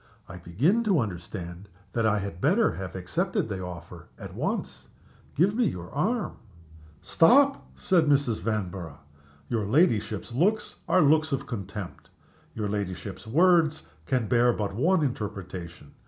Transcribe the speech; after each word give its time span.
I 0.27 0.37
begin 0.37 0.83
to 0.85 0.99
understand 0.99 1.69
that 1.93 2.07
I 2.07 2.17
had 2.17 2.41
better 2.41 2.71
have 2.71 2.95
accepted 2.95 3.47
the 3.49 3.61
offer 3.63 4.07
at 4.17 4.33
once. 4.33 4.87
Give 5.35 5.53
me 5.53 5.65
your 5.65 5.91
arm." 5.91 6.37
"Stop!" 7.03 7.69
said 7.77 8.07
Mrs. 8.07 8.39
Vanborough, 8.39 8.97
"your 9.47 9.63
ladyship's 9.67 10.33
looks 10.33 10.77
are 10.89 11.03
looks 11.03 11.31
of 11.31 11.45
contempt; 11.45 12.09
your 12.55 12.67
ladyship's 12.67 13.27
words 13.27 13.83
can 14.07 14.27
bear 14.27 14.51
but 14.53 14.73
one 14.73 15.03
interpretation. 15.03 15.91